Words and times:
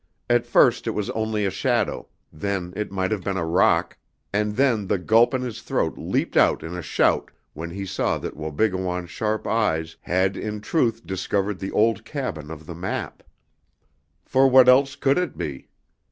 At 0.27 0.47
first 0.47 0.87
it 0.87 0.95
was 0.97 1.11
only 1.11 1.45
a 1.45 1.51
shadow, 1.51 2.07
then 2.33 2.73
it 2.75 2.91
might 2.91 3.11
have 3.11 3.23
been 3.23 3.37
a 3.37 3.45
rock, 3.45 3.99
and 4.33 4.55
then 4.55 4.87
the 4.87 4.97
gulp 4.97 5.31
in 5.35 5.43
his 5.43 5.61
throat 5.61 5.95
leaped 5.95 6.35
out 6.35 6.63
in 6.63 6.75
a 6.75 6.81
shout 6.81 7.29
when 7.53 7.69
he 7.69 7.85
saw 7.85 8.17
that 8.17 8.35
Wabigoon's 8.35 9.11
sharp 9.11 9.45
eyes 9.45 9.97
had 10.01 10.35
in 10.35 10.59
truth 10.59 11.05
discovered 11.05 11.59
the 11.59 11.71
old 11.71 12.03
cabin 12.03 12.49
of 12.49 12.65
the 12.65 12.73
map. 12.73 13.21
For 14.25 14.47
what 14.47 14.67
else 14.67 14.95
could 14.95 15.19
it 15.19 15.37
be? 15.37 15.69